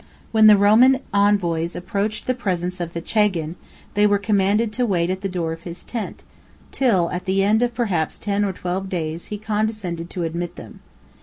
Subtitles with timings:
[0.31, 3.53] When the Roman envoys approached the presence of the chagan,
[3.93, 6.23] they were commanded to wait at the door of his tent,
[6.71, 10.79] till, at the end perhaps of ten or twelve days, he condescended to admit them.